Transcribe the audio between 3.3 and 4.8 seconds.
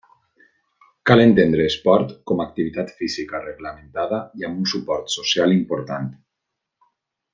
reglamentada i amb un